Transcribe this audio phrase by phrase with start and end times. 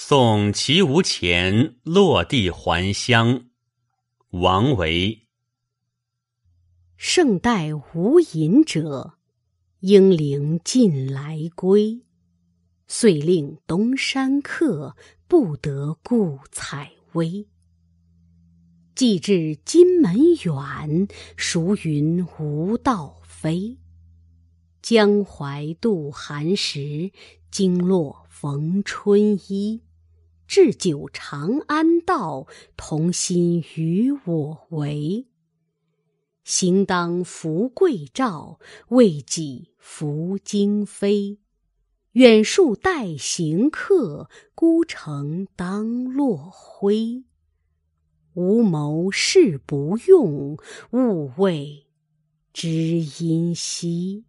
[0.00, 3.46] 送其无钱，落地还乡。
[4.30, 5.26] 王维。
[6.96, 9.14] 圣代无隐者，
[9.80, 12.04] 英灵尽来归。
[12.86, 17.48] 遂令东山客，不得故采薇。
[18.94, 23.76] 既至金门远，孰云无道飞？
[24.80, 27.10] 江淮渡寒食，
[27.50, 29.82] 经洛逢春衣。
[30.48, 35.26] 置酒长安道，同心与我为。
[36.42, 41.36] 行当扶桂棹，为己拂荆扉。
[42.12, 47.24] 远树待行客，孤城当落晖。
[48.32, 50.56] 无谋事不用，
[50.92, 51.88] 勿谓
[52.54, 52.70] 知
[53.22, 54.24] 音稀。